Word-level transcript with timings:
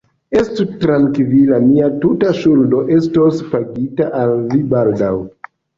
Estu 0.37 0.63
trankvila, 0.83 1.59
mia 1.67 1.91
tuta 2.07 2.33
ŝuldo 2.41 2.83
estos 2.99 3.47
pagita 3.55 4.13
al 4.25 4.39
vi 4.53 4.69
baldaŭ. 4.77 5.17